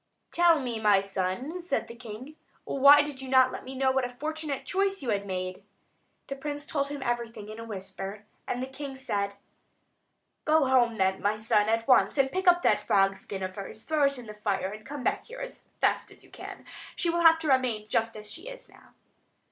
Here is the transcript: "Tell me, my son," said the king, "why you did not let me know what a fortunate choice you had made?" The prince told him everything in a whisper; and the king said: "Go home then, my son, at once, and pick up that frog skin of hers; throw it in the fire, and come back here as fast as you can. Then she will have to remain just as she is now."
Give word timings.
"Tell 0.31 0.59
me, 0.59 0.79
my 0.79 0.99
son," 0.99 1.61
said 1.61 1.87
the 1.87 1.93
king, 1.93 2.35
"why 2.63 3.01
you 3.01 3.13
did 3.13 3.29
not 3.29 3.51
let 3.51 3.63
me 3.63 3.75
know 3.75 3.91
what 3.91 4.03
a 4.03 4.09
fortunate 4.09 4.65
choice 4.65 5.03
you 5.03 5.09
had 5.11 5.27
made?" 5.27 5.63
The 6.25 6.35
prince 6.35 6.65
told 6.65 6.87
him 6.87 7.03
everything 7.03 7.49
in 7.49 7.59
a 7.59 7.63
whisper; 7.65 8.25
and 8.47 8.63
the 8.63 8.65
king 8.65 8.97
said: 8.97 9.35
"Go 10.43 10.65
home 10.65 10.97
then, 10.97 11.21
my 11.21 11.37
son, 11.37 11.69
at 11.69 11.87
once, 11.87 12.17
and 12.17 12.31
pick 12.31 12.47
up 12.47 12.63
that 12.63 12.81
frog 12.81 13.15
skin 13.15 13.43
of 13.43 13.55
hers; 13.55 13.83
throw 13.83 14.05
it 14.05 14.17
in 14.17 14.25
the 14.25 14.33
fire, 14.33 14.71
and 14.71 14.83
come 14.87 15.03
back 15.03 15.27
here 15.27 15.39
as 15.39 15.65
fast 15.81 16.09
as 16.09 16.23
you 16.23 16.31
can. 16.31 16.63
Then 16.63 16.65
she 16.95 17.11
will 17.11 17.21
have 17.21 17.37
to 17.37 17.49
remain 17.49 17.87
just 17.87 18.17
as 18.17 18.27
she 18.31 18.47
is 18.49 18.69
now." 18.69 18.95